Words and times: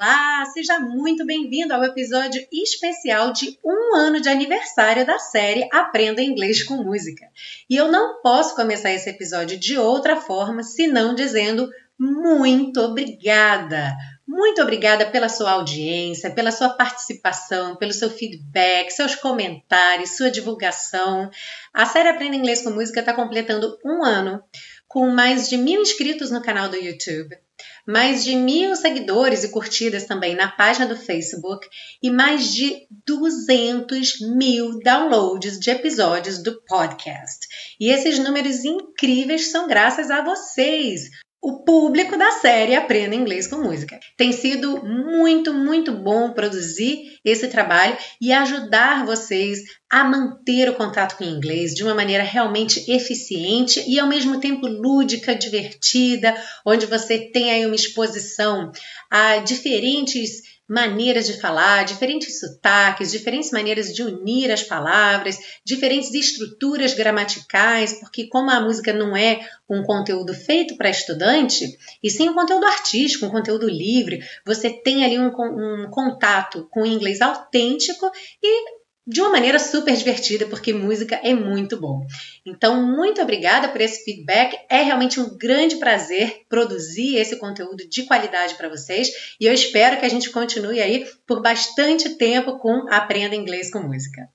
Olá, 0.00 0.44
seja 0.52 0.80
muito 0.80 1.24
bem-vindo 1.24 1.72
ao 1.72 1.84
episódio 1.84 2.44
especial 2.52 3.32
de 3.32 3.56
um 3.64 3.94
ano 3.96 4.20
de 4.20 4.28
aniversário 4.28 5.06
da 5.06 5.20
série 5.20 5.68
Aprenda 5.72 6.20
Inglês 6.20 6.64
com 6.64 6.82
Música. 6.82 7.28
E 7.70 7.76
eu 7.76 7.86
não 7.86 8.20
posso 8.20 8.56
começar 8.56 8.92
esse 8.92 9.08
episódio 9.08 9.56
de 9.60 9.78
outra 9.78 10.16
forma 10.16 10.64
senão 10.64 11.14
dizendo 11.14 11.70
muito 11.96 12.80
obrigada! 12.80 13.94
Muito 14.34 14.60
obrigada 14.60 15.06
pela 15.06 15.28
sua 15.28 15.52
audiência, 15.52 16.28
pela 16.28 16.50
sua 16.50 16.70
participação, 16.70 17.76
pelo 17.76 17.92
seu 17.92 18.10
feedback, 18.10 18.90
seus 18.90 19.14
comentários, 19.14 20.16
sua 20.16 20.28
divulgação. 20.28 21.30
A 21.72 21.86
série 21.86 22.08
Aprenda 22.08 22.34
Inglês 22.34 22.60
com 22.60 22.70
Música 22.70 22.98
está 22.98 23.12
completando 23.12 23.78
um 23.84 24.04
ano, 24.04 24.42
com 24.88 25.08
mais 25.08 25.48
de 25.48 25.56
mil 25.56 25.80
inscritos 25.80 26.32
no 26.32 26.42
canal 26.42 26.68
do 26.68 26.74
YouTube, 26.74 27.38
mais 27.86 28.24
de 28.24 28.34
mil 28.34 28.74
seguidores 28.74 29.44
e 29.44 29.50
curtidas 29.50 30.04
também 30.04 30.34
na 30.34 30.48
página 30.48 30.88
do 30.88 30.96
Facebook 30.96 31.68
e 32.02 32.10
mais 32.10 32.52
de 32.52 32.88
200 33.06 34.20
mil 34.34 34.80
downloads 34.80 35.60
de 35.60 35.70
episódios 35.70 36.42
do 36.42 36.60
podcast. 36.62 37.46
E 37.78 37.88
esses 37.88 38.18
números 38.18 38.64
incríveis 38.64 39.52
são 39.52 39.68
graças 39.68 40.10
a 40.10 40.22
vocês, 40.24 41.08
o 41.44 41.62
público 41.62 42.16
da 42.16 42.30
série 42.32 42.74
Aprenda 42.74 43.14
Inglês 43.14 43.46
com 43.46 43.56
Música. 43.56 44.00
Tem 44.16 44.32
sido 44.32 44.82
muito, 44.82 45.52
muito 45.52 45.92
bom 45.92 46.32
produzir 46.32 47.18
esse 47.22 47.48
trabalho 47.48 47.94
e 48.18 48.32
ajudar 48.32 49.04
vocês 49.04 49.58
a 49.90 50.02
manter 50.02 50.70
o 50.70 50.74
contato 50.74 51.18
com 51.18 51.24
o 51.24 51.28
inglês 51.28 51.74
de 51.74 51.84
uma 51.84 51.94
maneira 51.94 52.22
realmente 52.22 52.90
eficiente 52.90 53.84
e 53.86 54.00
ao 54.00 54.08
mesmo 54.08 54.40
tempo 54.40 54.66
lúdica, 54.66 55.34
divertida, 55.34 56.34
onde 56.64 56.86
você 56.86 57.18
tem 57.18 57.50
aí 57.50 57.66
uma 57.66 57.74
exposição 57.74 58.72
a 59.10 59.36
diferentes 59.36 60.53
maneiras 60.68 61.26
de 61.26 61.40
falar, 61.40 61.84
diferentes 61.84 62.40
sotaques, 62.40 63.12
diferentes 63.12 63.50
maneiras 63.50 63.92
de 63.92 64.02
unir 64.02 64.50
as 64.50 64.62
palavras, 64.62 65.38
diferentes 65.64 66.12
estruturas 66.14 66.94
gramaticais, 66.94 68.00
porque 68.00 68.28
como 68.28 68.50
a 68.50 68.60
música 68.60 68.92
não 68.92 69.16
é 69.16 69.46
um 69.68 69.82
conteúdo 69.82 70.32
feito 70.32 70.76
para 70.76 70.90
estudante, 70.90 71.66
e 72.02 72.10
sim 72.10 72.28
um 72.28 72.34
conteúdo 72.34 72.66
artístico, 72.66 73.26
um 73.26 73.30
conteúdo 73.30 73.68
livre, 73.68 74.20
você 74.44 74.70
tem 74.70 75.04
ali 75.04 75.18
um, 75.18 75.28
um 75.28 75.90
contato 75.90 76.66
com 76.70 76.82
o 76.82 76.86
inglês 76.86 77.20
autêntico 77.20 78.10
e 78.42 78.83
de 79.06 79.20
uma 79.20 79.30
maneira 79.30 79.58
super 79.58 79.94
divertida, 79.94 80.46
porque 80.46 80.72
música 80.72 81.20
é 81.22 81.34
muito 81.34 81.78
bom. 81.78 82.06
Então, 82.44 82.82
muito 82.82 83.20
obrigada 83.20 83.68
por 83.68 83.80
esse 83.80 84.02
feedback. 84.04 84.58
É 84.70 84.82
realmente 84.82 85.20
um 85.20 85.36
grande 85.36 85.76
prazer 85.76 86.42
produzir 86.48 87.16
esse 87.16 87.36
conteúdo 87.36 87.88
de 87.88 88.04
qualidade 88.04 88.54
para 88.54 88.68
vocês 88.68 89.10
e 89.38 89.46
eu 89.46 89.52
espero 89.52 89.98
que 89.98 90.06
a 90.06 90.08
gente 90.08 90.30
continue 90.30 90.80
aí 90.80 91.06
por 91.26 91.42
bastante 91.42 92.16
tempo 92.16 92.58
com 92.58 92.86
Aprenda 92.90 93.36
Inglês 93.36 93.70
com 93.70 93.80
Música. 93.80 94.28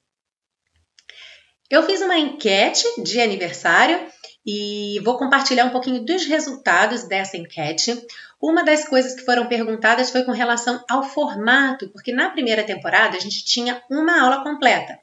Eu 1.70 1.84
fiz 1.84 2.02
uma 2.02 2.18
enquete 2.18 2.84
de 3.04 3.22
aniversário 3.22 4.00
e 4.46 5.00
vou 5.04 5.18
compartilhar 5.18 5.66
um 5.66 5.70
pouquinho 5.70 6.04
dos 6.04 6.26
resultados 6.26 7.04
dessa 7.08 7.38
enquete. 7.38 7.96
Uma 8.42 8.64
das 8.64 8.88
coisas 8.88 9.16
que 9.16 9.26
foram 9.26 9.48
perguntadas 9.48 10.12
foi 10.12 10.24
com 10.24 10.32
relação 10.32 10.82
ao 10.90 11.04
formato, 11.04 11.90
porque 11.90 12.14
na 12.14 12.30
primeira 12.30 12.64
temporada 12.64 13.18
a 13.18 13.20
gente 13.20 13.44
tinha 13.44 13.84
uma 13.92 14.22
aula 14.22 14.44
completa. 14.44 14.98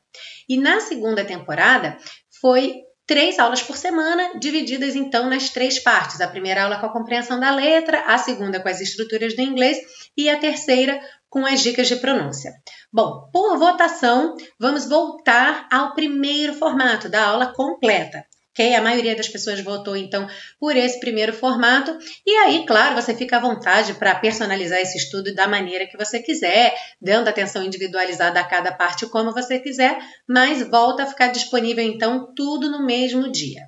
E 0.48 0.56
na 0.56 0.81
segunda 0.81 1.23
temporada 1.23 1.98
foi 2.41 2.83
três 3.06 3.39
aulas 3.39 3.62
por 3.62 3.77
semana, 3.77 4.39
divididas 4.39 4.97
então 4.97 5.28
nas 5.28 5.51
três 5.51 5.78
partes. 5.78 6.20
A 6.20 6.28
primeira 6.28 6.65
aula 6.65 6.78
com 6.78 6.87
a 6.87 6.93
compreensão 6.93 7.39
da 7.39 7.51
letra, 7.51 8.05
a 8.06 8.17
segunda 8.17 8.59
com 8.59 8.69
as 8.69 8.81
estruturas 8.81 9.37
do 9.37 9.43
inglês 9.43 9.78
e 10.17 10.31
a 10.31 10.39
terceira 10.39 10.98
com 11.28 11.45
as 11.45 11.61
dicas 11.61 11.89
de 11.89 11.97
pronúncia. 11.97 12.55
Bom, 12.91 13.28
por 13.31 13.59
votação, 13.59 14.34
vamos 14.59 14.89
voltar 14.89 15.69
ao 15.71 15.93
primeiro 15.93 16.55
formato 16.55 17.09
da 17.09 17.27
aula 17.27 17.53
completa 17.53 18.25
ok? 18.56 18.75
A 18.75 18.81
maioria 18.81 19.15
das 19.15 19.28
pessoas 19.28 19.61
votou 19.61 19.94
então 19.97 20.27
por 20.59 20.75
esse 20.75 20.99
primeiro 20.99 21.33
formato. 21.33 21.97
E 22.27 22.31
aí, 22.31 22.65
claro, 22.65 22.94
você 22.94 23.15
fica 23.15 23.37
à 23.37 23.41
vontade 23.41 23.94
para 23.94 24.15
personalizar 24.15 24.81
esse 24.81 24.97
estudo 24.97 25.34
da 25.34 25.47
maneira 25.47 25.87
que 25.87 25.97
você 25.97 26.21
quiser, 26.21 26.75
dando 27.00 27.28
atenção 27.28 27.62
individualizada 27.62 28.41
a 28.41 28.45
cada 28.45 28.72
parte 28.72 29.06
como 29.06 29.33
você 29.33 29.59
quiser, 29.59 29.99
mas 30.27 30.69
volta 30.69 31.03
a 31.03 31.06
ficar 31.06 31.28
disponível 31.28 31.84
então 31.84 32.33
tudo 32.34 32.71
no 32.71 32.84
mesmo 32.84 33.31
dia. 33.31 33.61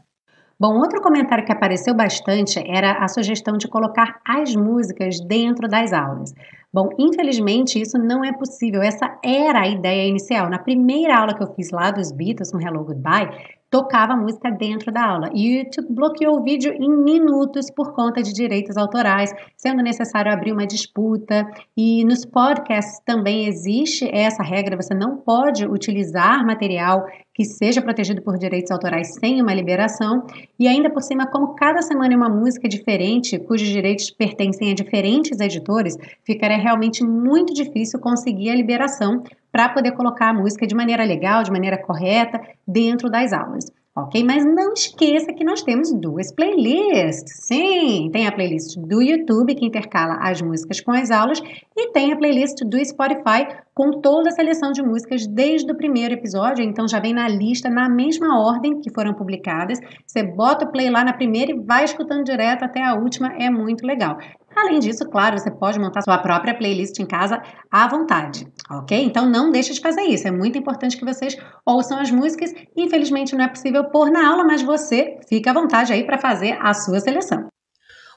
Bom, 0.60 0.76
outro 0.78 1.00
comentário 1.00 1.44
que 1.44 1.52
apareceu 1.52 1.94
bastante 1.94 2.58
era 2.66 3.04
a 3.04 3.06
sugestão 3.06 3.56
de 3.56 3.68
colocar 3.68 4.20
as 4.26 4.56
músicas 4.56 5.20
dentro 5.20 5.68
das 5.68 5.92
aulas. 5.92 6.34
Bom, 6.72 6.88
infelizmente 6.98 7.80
isso 7.80 7.96
não 7.96 8.24
é 8.24 8.32
possível. 8.32 8.82
Essa 8.82 9.18
era 9.24 9.60
a 9.60 9.68
ideia 9.68 10.08
inicial. 10.08 10.50
Na 10.50 10.58
primeira 10.58 11.16
aula 11.16 11.34
que 11.34 11.42
eu 11.42 11.54
fiz 11.54 11.70
lá 11.70 11.92
dos 11.92 12.10
Beatles 12.10 12.50
com 12.50 12.60
Hello 12.60 12.84
Goodbye, 12.84 13.30
tocava 13.70 14.16
música 14.16 14.50
dentro 14.50 14.90
da 14.92 15.04
aula. 15.04 15.30
E 15.34 15.58
YouTube 15.58 15.94
bloqueou 15.94 16.38
o 16.38 16.42
vídeo 16.42 16.72
em 16.72 16.90
minutos 17.02 17.70
por 17.70 17.92
conta 17.94 18.22
de 18.22 18.32
direitos 18.32 18.76
autorais, 18.76 19.32
sendo 19.56 19.82
necessário 19.82 20.32
abrir 20.32 20.52
uma 20.52 20.66
disputa. 20.66 21.46
E 21.76 22.04
nos 22.04 22.24
podcasts 22.24 23.00
também 23.04 23.46
existe 23.46 24.08
essa 24.12 24.42
regra: 24.42 24.76
você 24.76 24.94
não 24.94 25.16
pode 25.16 25.66
utilizar 25.66 26.44
material 26.44 27.06
que 27.34 27.44
seja 27.44 27.80
protegido 27.80 28.20
por 28.20 28.36
direitos 28.36 28.72
autorais 28.72 29.14
sem 29.14 29.40
uma 29.40 29.54
liberação. 29.54 30.26
E 30.58 30.66
ainda 30.66 30.90
por 30.90 31.02
cima, 31.02 31.24
como 31.26 31.54
cada 31.54 31.80
semana 31.82 32.12
é 32.12 32.16
uma 32.16 32.28
música 32.28 32.68
diferente, 32.68 33.38
cujos 33.38 33.68
direitos 33.68 34.10
pertencem 34.10 34.72
a 34.72 34.74
diferentes 34.74 35.38
editores, 35.38 35.96
ficaria 36.24 36.58
realmente 36.58 37.04
muito 37.04 37.54
difícil 37.54 38.00
conseguir 38.00 38.50
a 38.50 38.56
liberação 38.56 39.22
para 39.50 39.68
poder 39.68 39.92
colocar 39.92 40.30
a 40.30 40.34
música 40.34 40.66
de 40.66 40.74
maneira 40.74 41.04
legal, 41.04 41.42
de 41.42 41.50
maneira 41.50 41.78
correta, 41.78 42.40
dentro 42.66 43.10
das 43.10 43.32
aulas. 43.32 43.66
Ok? 43.98 44.22
Mas 44.22 44.44
não 44.44 44.74
esqueça 44.74 45.32
que 45.32 45.42
nós 45.42 45.60
temos 45.62 45.92
duas 45.92 46.30
playlists. 46.30 47.46
Sim, 47.46 48.08
tem 48.12 48.28
a 48.28 48.32
playlist 48.32 48.76
do 48.78 49.02
YouTube 49.02 49.56
que 49.56 49.66
intercala 49.66 50.18
as 50.20 50.40
músicas 50.40 50.80
com 50.80 50.92
as 50.92 51.10
aulas 51.10 51.40
e 51.76 51.90
tem 51.90 52.12
a 52.12 52.16
playlist 52.16 52.64
do 52.64 52.78
Spotify 52.84 53.48
com 53.74 54.00
toda 54.00 54.28
a 54.28 54.32
seleção 54.32 54.70
de 54.70 54.82
músicas 54.82 55.26
desde 55.26 55.72
o 55.72 55.76
primeiro 55.76 56.14
episódio. 56.14 56.64
Então 56.64 56.86
já 56.86 57.00
vem 57.00 57.12
na 57.12 57.26
lista 57.26 57.68
na 57.68 57.88
mesma 57.88 58.40
ordem 58.40 58.80
que 58.80 58.92
foram 58.94 59.14
publicadas. 59.14 59.80
Você 60.06 60.22
bota 60.22 60.64
o 60.64 60.70
play 60.70 60.90
lá 60.90 61.02
na 61.02 61.12
primeira 61.12 61.50
e 61.50 61.58
vai 61.58 61.82
escutando 61.82 62.22
direto 62.22 62.64
até 62.64 62.84
a 62.84 62.94
última. 62.94 63.32
É 63.36 63.50
muito 63.50 63.84
legal. 63.84 64.16
Além 64.60 64.80
disso, 64.80 65.08
claro, 65.08 65.38
você 65.38 65.52
pode 65.52 65.78
montar 65.78 66.02
sua 66.02 66.18
própria 66.18 66.52
playlist 66.52 66.98
em 66.98 67.06
casa 67.06 67.40
à 67.70 67.86
vontade, 67.86 68.44
ok? 68.68 69.00
Então 69.00 69.24
não 69.24 69.52
deixe 69.52 69.72
de 69.72 69.80
fazer 69.80 70.02
isso. 70.02 70.26
É 70.26 70.32
muito 70.32 70.58
importante 70.58 70.96
que 70.96 71.04
vocês 71.04 71.36
ouçam 71.64 72.00
as 72.00 72.10
músicas. 72.10 72.52
Infelizmente 72.76 73.36
não 73.36 73.44
é 73.44 73.48
possível 73.48 73.84
pôr 73.84 74.10
na 74.10 74.28
aula, 74.28 74.42
mas 74.42 74.60
você 74.60 75.20
fica 75.28 75.52
à 75.52 75.54
vontade 75.54 75.92
aí 75.92 76.04
para 76.04 76.18
fazer 76.18 76.58
a 76.60 76.74
sua 76.74 76.98
seleção. 76.98 77.48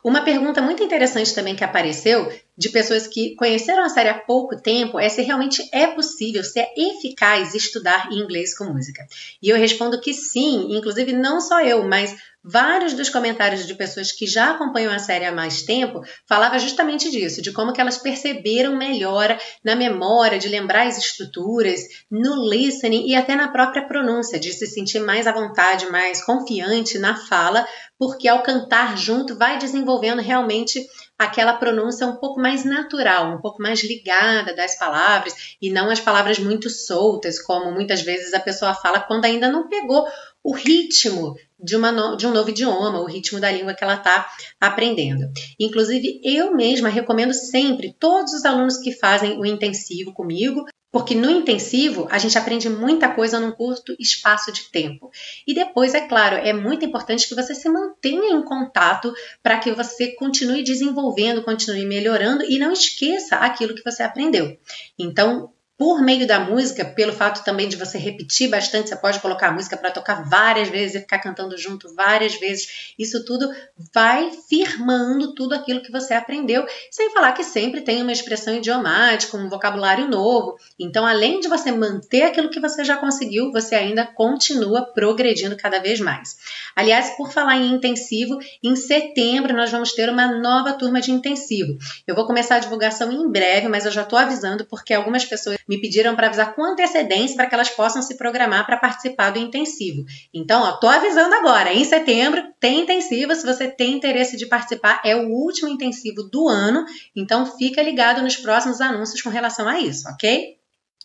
Uma 0.03 0.24
pergunta 0.24 0.63
muito 0.63 0.84
interessante 0.84 1.34
também 1.35 1.56
que 1.56 1.63
apareceu 1.63 2.28
de 2.57 2.69
pessoas 2.69 3.06
que 3.06 3.35
conheceram 3.35 3.84
a 3.84 3.90
série 3.90 4.09
há 4.09 4.18
pouco 4.18 4.59
tempo 4.59 5.00
é 5.00 5.07
se 5.07 5.22
realmente 5.22 5.62
é 5.72 5.85
possível, 5.85 6.44
se 6.44 6.59
é 6.59 6.74
eficaz 6.75 7.53
estudar 7.53 8.12
inglês 8.12 8.57
com 8.57 8.66
música. 8.66 9.06
E 9.40 9.50
eu 9.50 9.57
respondo 9.57 10.01
que 10.01 10.12
sim, 10.12 10.75
inclusive 10.75 11.13
não 11.13 11.40
só 11.40 11.62
eu, 11.62 11.88
mas 11.88 12.16
Vários 12.44 12.94
dos 12.94 13.07
comentários 13.07 13.68
de 13.68 13.75
pessoas 13.75 14.12
que 14.12 14.25
já 14.25 14.50
acompanham 14.52 14.91
a 14.91 14.97
série 14.97 15.25
há 15.25 15.31
mais 15.31 15.62
tempo 15.62 16.02
falava 16.28 16.57
justamente 16.57 17.12
disso, 17.12 17.40
de 17.40 17.52
como 17.52 17.72
que 17.72 17.79
elas 17.79 18.00
perceberam 18.00 18.75
melhora 18.75 19.40
na 19.63 19.75
memória, 19.75 20.40
de 20.40 20.47
lembrar 20.47 20.88
as 20.88 20.97
estruturas, 20.97 21.81
no 22.09 22.50
listening 22.50 23.07
e 23.07 23.16
até 23.16 23.35
na 23.35 23.50
própria 23.50 23.88
pronúncia, 23.88 24.40
de 24.40 24.51
se 24.53 24.66
sentir 24.66 25.00
mais 25.01 25.28
à 25.28 25.31
vontade, 25.31 25.91
mais 25.91 26.24
confiante 26.25 26.97
na 26.97 27.16
fala, 27.16 27.63
porque 28.00 28.28
ao 28.28 28.42
cantar 28.42 28.98
junto 28.98 29.36
vai 29.36 29.60
desenvolvendo 29.60 30.19
realmente 30.19 30.83
aquela 31.21 31.53
pronúncia 31.53 32.07
um 32.07 32.15
pouco 32.15 32.39
mais 32.39 32.65
natural, 32.65 33.35
um 33.35 33.39
pouco 33.39 33.62
mais 33.62 33.83
ligada 33.83 34.56
das 34.56 34.75
palavras 34.75 35.56
e 35.62 35.69
não 35.69 35.91
as 35.91 36.00
palavras 36.00 36.39
muito 36.39 36.68
soltas, 36.68 37.39
como 37.39 37.71
muitas 37.71 38.01
vezes 38.01 38.33
a 38.33 38.39
pessoa 38.39 38.73
fala 38.73 39.00
quando 39.00 39.25
ainda 39.25 39.47
não 39.47 39.68
pegou 39.68 40.07
o 40.44 40.51
ritmo 40.51 41.35
de, 41.59 41.75
uma, 41.75 42.15
de 42.15 42.25
um 42.25 42.31
novo 42.31 42.50
idioma, 42.50 43.00
o 43.00 43.06
ritmo 43.06 43.39
da 43.39 43.51
língua 43.51 43.75
que 43.75 43.83
ela 43.83 43.94
está 43.94 44.27
aprendendo. 44.59 45.31
Inclusive, 45.59 46.19
eu 46.23 46.56
mesma 46.56 46.89
recomendo 46.89 47.35
sempre 47.35 47.95
todos 48.00 48.33
os 48.33 48.44
alunos 48.44 48.77
que 48.77 48.91
fazem 48.91 49.39
o 49.39 49.45
intensivo 49.45 50.12
comigo, 50.13 50.65
porque 50.92 51.16
no 51.16 51.30
intensivo 51.32 52.08
a 52.12 52.18
gente 52.18 52.38
aprende 52.38 52.70
muita 52.70 53.10
coisa 53.10 53.40
num 53.40 53.52
curto 53.52 53.96
espaço 53.98 54.52
de 54.52 54.70
tempo. 54.70 55.10
E 55.48 55.54
depois, 55.54 55.94
é 55.94 56.02
claro, 56.02 56.36
é 56.36 56.52
muito 56.52 56.86
importante 56.86 57.28
que 57.28 57.36
você 57.36 57.56
se 57.56 57.70
mantenha 57.70 58.36
em 58.36 58.44
contato 58.44 59.14
para 59.42 59.58
que 59.58 59.72
você 59.72 60.14
continue 60.16 60.64
desenvolvendo, 60.64 61.44
continue 61.44 61.86
melhorando 61.86 62.44
e 62.44 62.60
não 62.60 62.74
esqueça 62.74 63.38
aquilo 63.38 63.74
que 63.74 63.84
você 63.84 64.04
aprendeu. 64.04 64.58
Então, 65.00 65.54
por 65.81 66.00
meio 66.00 66.28
da 66.28 66.39
música, 66.39 66.86
pelo 66.86 67.12
fato 67.12 67.44
também 67.44 67.68
de 67.68 67.75
você 67.75 67.98
repetir 67.98 68.48
bastante, 68.51 68.89
você 68.89 68.95
pode 68.95 69.19
colocar 69.19 69.48
a 69.48 69.51
música 69.51 69.75
para 69.75 69.89
tocar 69.89 70.30
várias 70.30 70.69
vezes 70.69 70.94
e 70.94 71.00
ficar 71.00 71.18
cantando 71.18 71.57
junto 71.57 71.92
várias 71.95 72.36
vezes. 72.36 72.94
Isso 73.00 73.25
tudo 73.25 73.51
vai 73.92 74.30
firmando 74.48 75.33
tudo 75.33 75.56
aquilo 75.56 75.81
que 75.81 75.92
você 75.92 76.13
aprendeu, 76.13 76.63
sem 76.92 77.10
falar 77.10 77.31
que 77.31 77.44
sempre 77.44 77.81
tem 77.81 78.00
uma 78.04 78.12
expressão 78.12 78.54
idiomática, 78.54 79.36
um 79.36 79.50
vocabulário 79.50 80.07
novo. 80.07 80.56
Então, 80.80 81.04
além 81.04 81.39
de 81.39 81.48
você 81.48 81.72
manter 81.72 82.25
aquilo 82.25 82.51
que 82.51 82.60
você 82.60 82.83
já 82.83 82.98
conseguiu, 82.98 83.51
você 83.51 83.74
ainda 83.74 84.06
continua 84.06 84.86
progredindo 84.86 85.57
cada 85.57 85.80
vez 85.80 86.00
mais. 86.00 86.38
Aliás, 86.75 87.18
por 87.18 87.31
falar 87.31 87.57
em 87.57 87.74
intensivo, 87.74 88.38
em 88.63 88.75
setembro 88.75 89.56
nós 89.56 89.72
vamos 89.72 89.94
ter 89.94 90.12
uma 90.12 90.28
nova 90.28 90.74
turma 90.74 91.01
de 91.01 91.12
intensivo. 91.12 91.75
Eu 92.06 92.13
vou 92.13 92.28
começar 92.28 92.57
a 92.57 92.60
divulgação 92.60 93.12
em 93.12 93.28
breve, 93.28 93.68
mas 93.68 93.86
eu 93.86 93.92
já 93.92 94.04
estou 94.04 94.19
avisando 94.19 94.63
porque 94.66 94.94
algumas 94.94 95.25
pessoas 95.25 95.57
me 95.71 95.79
pediram 95.79 96.18
para 96.18 96.27
avisar 96.27 96.53
com 96.53 96.65
antecedência 96.65 97.33
para 97.33 97.45
que 97.45 97.56
elas 97.56 97.69
possam 97.69 98.01
se 98.01 98.18
programar 98.18 98.65
para 98.65 98.75
participar 98.75 99.29
do 99.29 99.39
intensivo. 99.39 100.03
Então, 100.33 100.77
tô 100.81 100.88
avisando 100.88 101.33
agora, 101.33 101.71
em 101.71 101.85
setembro 101.85 102.44
tem 102.59 102.81
intensivo, 102.81 103.33
se 103.33 103.45
você 103.45 103.69
tem 103.69 103.94
interesse 103.94 104.35
de 104.35 104.47
participar, 104.47 105.00
é 105.06 105.15
o 105.15 105.29
último 105.29 105.69
intensivo 105.69 106.23
do 106.23 106.50
ano, 106.50 106.83
então 107.15 107.45
fica 107.57 107.81
ligado 107.81 108.21
nos 108.21 108.35
próximos 108.35 108.81
anúncios 108.81 109.21
com 109.21 109.29
relação 109.29 109.65
a 109.65 109.79
isso, 109.79 110.09
ok? 110.09 110.57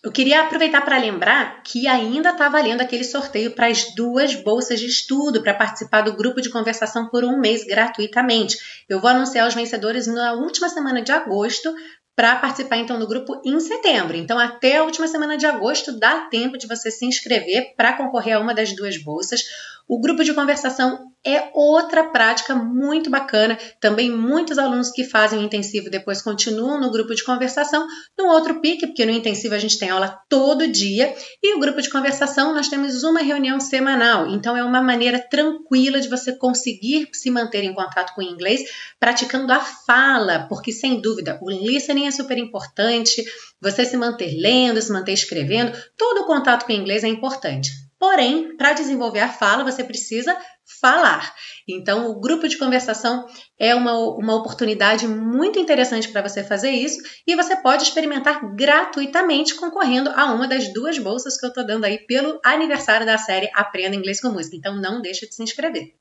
Eu 0.02 0.10
queria 0.10 0.40
aproveitar 0.40 0.80
para 0.82 0.98
lembrar 0.98 1.62
que 1.62 1.86
ainda 1.86 2.30
está 2.30 2.48
valendo 2.48 2.80
aquele 2.80 3.04
sorteio 3.04 3.52
para 3.52 3.68
as 3.68 3.94
duas 3.94 4.34
bolsas 4.34 4.80
de 4.80 4.86
estudo 4.86 5.42
para 5.42 5.54
participar 5.54 6.00
do 6.00 6.16
grupo 6.16 6.40
de 6.40 6.50
conversação 6.50 7.08
por 7.08 7.24
um 7.24 7.38
mês 7.38 7.64
gratuitamente. 7.64 8.56
Eu 8.88 9.00
vou 9.00 9.10
anunciar 9.10 9.46
os 9.46 9.54
vencedores 9.54 10.08
na 10.08 10.32
última 10.34 10.68
semana 10.68 11.02
de 11.02 11.12
agosto, 11.12 11.72
para 12.16 12.34
participar 12.36 12.78
então 12.78 12.98
do 12.98 13.06
grupo 13.06 13.42
em 13.44 13.60
setembro. 13.60 14.16
Então, 14.16 14.38
até 14.38 14.78
a 14.78 14.84
última 14.84 15.06
semana 15.06 15.36
de 15.36 15.44
agosto 15.44 15.92
dá 15.92 16.20
tempo 16.30 16.56
de 16.56 16.66
você 16.66 16.90
se 16.90 17.04
inscrever 17.04 17.74
para 17.76 17.92
concorrer 17.92 18.36
a 18.36 18.40
uma 18.40 18.54
das 18.54 18.74
duas 18.74 18.96
bolsas. 18.96 19.44
O 19.88 20.00
grupo 20.00 20.24
de 20.24 20.34
conversação 20.34 21.12
é 21.24 21.48
outra 21.54 22.04
prática 22.04 22.56
muito 22.56 23.08
bacana. 23.08 23.56
Também 23.80 24.10
muitos 24.10 24.58
alunos 24.58 24.90
que 24.90 25.04
fazem 25.04 25.38
o 25.38 25.42
intensivo 25.42 25.88
depois 25.88 26.20
continuam 26.20 26.80
no 26.80 26.90
grupo 26.90 27.14
de 27.14 27.22
conversação, 27.22 27.86
no 28.18 28.26
outro 28.26 28.60
pique, 28.60 28.86
porque 28.86 29.06
no 29.06 29.12
intensivo 29.12 29.54
a 29.54 29.58
gente 29.58 29.78
tem 29.78 29.90
aula 29.90 30.18
todo 30.28 30.66
dia, 30.66 31.14
e 31.40 31.54
o 31.54 31.60
grupo 31.60 31.80
de 31.80 31.90
conversação 31.90 32.52
nós 32.52 32.68
temos 32.68 33.04
uma 33.04 33.20
reunião 33.20 33.60
semanal. 33.60 34.28
Então 34.28 34.56
é 34.56 34.64
uma 34.64 34.82
maneira 34.82 35.20
tranquila 35.20 36.00
de 36.00 36.08
você 36.08 36.36
conseguir 36.36 37.08
se 37.12 37.30
manter 37.30 37.62
em 37.62 37.74
contato 37.74 38.12
com 38.14 38.20
o 38.20 38.24
inglês, 38.24 38.62
praticando 38.98 39.52
a 39.52 39.60
fala, 39.60 40.46
porque 40.48 40.72
sem 40.72 41.00
dúvida 41.00 41.38
o 41.40 41.48
listening 41.48 42.06
é 42.06 42.10
super 42.10 42.38
importante, 42.38 43.24
você 43.60 43.84
se 43.84 43.96
manter 43.96 44.36
lendo, 44.36 44.82
se 44.82 44.92
manter 44.92 45.12
escrevendo, 45.12 45.72
todo 45.96 46.22
o 46.22 46.26
contato 46.26 46.66
com 46.66 46.72
o 46.72 46.76
inglês 46.76 47.04
é 47.04 47.08
importante. 47.08 47.85
Porém, 48.06 48.56
para 48.56 48.72
desenvolver 48.72 49.18
a 49.18 49.28
fala, 49.28 49.64
você 49.64 49.82
precisa 49.82 50.38
falar. 50.80 51.34
Então, 51.66 52.08
o 52.08 52.20
grupo 52.20 52.46
de 52.46 52.56
conversação 52.56 53.26
é 53.58 53.74
uma, 53.74 53.98
uma 53.98 54.36
oportunidade 54.36 55.08
muito 55.08 55.58
interessante 55.58 56.08
para 56.10 56.22
você 56.22 56.44
fazer 56.44 56.70
isso 56.70 57.02
e 57.26 57.34
você 57.34 57.56
pode 57.56 57.82
experimentar 57.82 58.54
gratuitamente 58.54 59.56
concorrendo 59.56 60.08
a 60.10 60.26
uma 60.26 60.46
das 60.46 60.72
duas 60.72 61.00
bolsas 61.00 61.36
que 61.36 61.44
eu 61.44 61.48
estou 61.48 61.66
dando 61.66 61.84
aí 61.84 61.98
pelo 61.98 62.40
aniversário 62.44 63.04
da 63.04 63.18
série 63.18 63.50
Aprenda 63.52 63.96
Inglês 63.96 64.20
com 64.20 64.28
Música. 64.28 64.54
Então, 64.54 64.80
não 64.80 65.02
deixe 65.02 65.26
de 65.26 65.34
se 65.34 65.42
inscrever. 65.42 65.92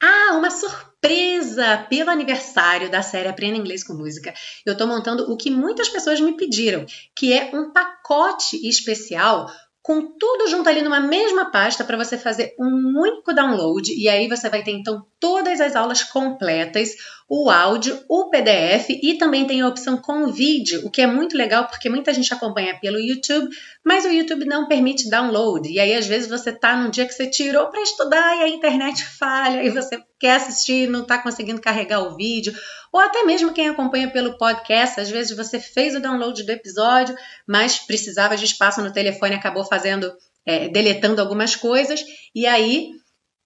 Ah, 0.00 0.36
uma 0.36 0.50
surpresa 0.50 1.86
pelo 1.88 2.10
aniversário 2.10 2.90
da 2.90 3.02
série 3.02 3.28
Aprenda 3.28 3.56
Inglês 3.56 3.82
com 3.82 3.94
Música. 3.94 4.32
Eu 4.64 4.74
estou 4.74 4.86
montando 4.86 5.32
o 5.32 5.36
que 5.36 5.50
muitas 5.50 5.88
pessoas 5.88 6.20
me 6.20 6.36
pediram, 6.36 6.86
que 7.16 7.32
é 7.32 7.50
um 7.52 7.72
pacote 7.72 8.68
especial 8.68 9.50
com 9.84 10.00
tudo 10.18 10.48
junto 10.48 10.66
ali 10.66 10.80
numa 10.80 10.98
mesma 10.98 11.50
pasta 11.50 11.84
para 11.84 11.98
você 11.98 12.16
fazer 12.16 12.54
um 12.58 12.98
único 12.98 13.34
download 13.34 13.92
e 13.92 14.08
aí 14.08 14.26
você 14.26 14.48
vai 14.48 14.62
ter 14.62 14.70
então 14.70 15.04
todas 15.20 15.60
as 15.60 15.76
aulas 15.76 16.02
completas, 16.02 16.96
o 17.28 17.50
áudio, 17.50 18.02
o 18.08 18.30
PDF 18.30 18.88
e 18.88 19.18
também 19.18 19.46
tem 19.46 19.60
a 19.60 19.68
opção 19.68 19.98
com 19.98 20.32
vídeo, 20.32 20.86
o 20.86 20.90
que 20.90 21.02
é 21.02 21.06
muito 21.06 21.36
legal 21.36 21.66
porque 21.66 21.90
muita 21.90 22.14
gente 22.14 22.32
acompanha 22.32 22.80
pelo 22.80 22.98
YouTube, 22.98 23.54
mas 23.84 24.06
o 24.06 24.08
YouTube 24.08 24.46
não 24.46 24.68
permite 24.68 25.10
download. 25.10 25.70
E 25.70 25.78
aí 25.78 25.94
às 25.94 26.06
vezes 26.06 26.30
você 26.30 26.50
tá 26.50 26.74
num 26.74 26.88
dia 26.88 27.04
que 27.04 27.12
você 27.12 27.26
tirou 27.26 27.66
para 27.66 27.82
estudar 27.82 28.38
e 28.38 28.42
a 28.42 28.48
internet 28.48 29.04
falha 29.04 29.62
e 29.62 29.68
você 29.68 30.02
quer 30.18 30.36
assistir, 30.36 30.88
não 30.88 31.02
está 31.02 31.18
conseguindo 31.18 31.60
carregar 31.60 32.00
o 32.00 32.16
vídeo, 32.16 32.54
ou 32.92 33.00
até 33.00 33.24
mesmo 33.24 33.52
quem 33.52 33.68
acompanha 33.68 34.10
pelo 34.10 34.38
podcast, 34.38 35.00
às 35.00 35.10
vezes 35.10 35.36
você 35.36 35.58
fez 35.58 35.94
o 35.94 36.00
download 36.00 36.42
do 36.42 36.52
episódio, 36.52 37.16
mas 37.46 37.78
precisava 37.78 38.36
de 38.36 38.44
espaço 38.44 38.82
no 38.82 38.92
telefone, 38.92 39.34
acabou 39.34 39.64
fazendo, 39.64 40.12
é, 40.46 40.68
deletando 40.68 41.20
algumas 41.20 41.56
coisas, 41.56 42.04
e 42.34 42.46
aí 42.46 42.90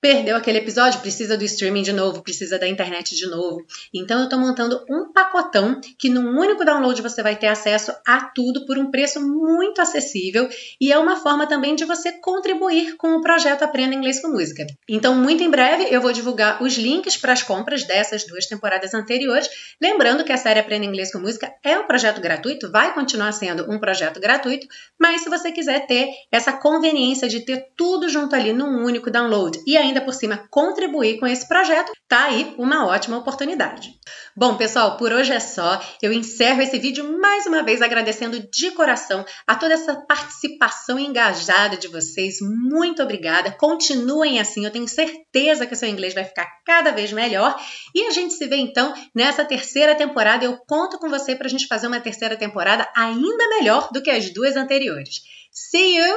perdeu 0.00 0.36
aquele 0.36 0.58
episódio, 0.58 1.00
precisa 1.00 1.36
do 1.36 1.44
streaming 1.44 1.82
de 1.82 1.92
novo, 1.92 2.22
precisa 2.22 2.58
da 2.58 2.68
internet 2.68 3.16
de 3.16 3.26
novo. 3.26 3.64
Então 3.92 4.18
eu 4.18 4.24
estou 4.24 4.38
montando 4.38 4.84
um 4.88 5.12
pacotão 5.12 5.80
que 5.98 6.08
num 6.08 6.38
único 6.38 6.64
download 6.64 7.00
você 7.02 7.22
vai 7.22 7.36
ter 7.36 7.48
acesso 7.48 7.92
a 8.06 8.20
tudo 8.34 8.64
por 8.64 8.78
um 8.78 8.90
preço 8.90 9.20
muito 9.20 9.80
acessível 9.80 10.48
e 10.80 10.92
é 10.92 10.98
uma 10.98 11.16
forma 11.16 11.46
também 11.46 11.74
de 11.74 11.84
você 11.84 12.12
contribuir 12.12 12.96
com 12.96 13.16
o 13.16 13.20
projeto 13.20 13.62
Aprenda 13.62 13.94
Inglês 13.94 14.20
com 14.20 14.28
Música. 14.28 14.66
Então 14.88 15.14
muito 15.14 15.42
em 15.42 15.50
breve 15.50 15.88
eu 15.90 16.00
vou 16.00 16.12
divulgar 16.12 16.62
os 16.62 16.76
links 16.76 17.16
para 17.16 17.32
as 17.32 17.42
compras 17.42 17.84
dessas 17.84 18.24
duas 18.26 18.46
temporadas 18.46 18.94
anteriores, 18.94 19.48
lembrando 19.80 20.24
que 20.24 20.32
a 20.32 20.36
série 20.36 20.60
Aprenda 20.60 20.84
Inglês 20.84 21.10
com 21.10 21.18
Música 21.18 21.52
é 21.64 21.78
um 21.78 21.86
projeto 21.86 22.20
gratuito, 22.20 22.70
vai 22.70 22.94
continuar 22.94 23.32
sendo 23.32 23.70
um 23.70 23.78
projeto 23.78 24.20
gratuito, 24.20 24.66
mas 24.98 25.22
se 25.22 25.28
você 25.28 25.50
quiser 25.50 25.86
ter 25.86 26.08
essa 26.30 26.52
conveniência 26.52 27.28
de 27.28 27.40
ter 27.40 27.68
tudo 27.76 28.08
junto 28.08 28.34
ali 28.34 28.52
num 28.52 28.84
único 28.84 29.10
download 29.10 29.58
e 29.66 29.76
ainda 29.88 30.00
por 30.00 30.14
cima 30.14 30.46
contribuir 30.50 31.19
com 31.19 31.26
esse 31.26 31.46
projeto, 31.49 31.93
tá 32.08 32.25
aí 32.25 32.55
uma 32.58 32.87
ótima 32.87 33.19
oportunidade. 33.19 33.93
Bom, 34.37 34.56
pessoal, 34.56 34.96
por 34.96 35.12
hoje 35.12 35.32
é 35.32 35.40
só. 35.40 35.81
Eu 36.00 36.12
encerro 36.12 36.62
esse 36.62 36.79
vídeo 36.79 37.19
mais 37.19 37.46
uma 37.46 37.62
vez 37.62 37.82
agradecendo 37.82 38.38
de 38.50 38.70
coração 38.70 39.25
a 39.46 39.55
toda 39.55 39.75
essa 39.75 39.96
participação 39.96 40.99
engajada 40.99 41.76
de 41.76 41.88
vocês. 41.88 42.37
Muito 42.40 43.02
obrigada. 43.02 43.50
Continuem 43.50 44.38
assim, 44.38 44.64
eu 44.64 44.70
tenho 44.70 44.87
certeza 44.87 45.67
que 45.67 45.75
o 45.75 45.76
seu 45.76 45.88
inglês 45.88 46.14
vai 46.14 46.25
ficar 46.25 46.46
cada 46.64 46.93
vez 46.93 47.12
melhor. 47.12 47.61
E 47.94 48.05
a 48.05 48.11
gente 48.11 48.34
se 48.34 48.46
vê 48.46 48.56
então 48.56 48.94
nessa 49.14 49.44
terceira 49.44 49.94
temporada. 49.94 50.44
Eu 50.44 50.58
conto 50.69 50.99
com 50.99 51.08
você 51.08 51.34
para 51.34 51.46
a 51.46 51.50
gente 51.50 51.67
fazer 51.67 51.88
uma 51.88 52.00
terceira 52.00 52.37
temporada 52.37 52.88
ainda 52.94 53.49
melhor 53.49 53.91
do 53.93 54.00
que 54.00 54.11
as 54.11 54.31
duas 54.31 54.56
anteriores. 54.56 55.20
See 55.52 55.96
you! 55.96 56.14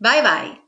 Bye 0.00 0.22
bye! 0.22 0.63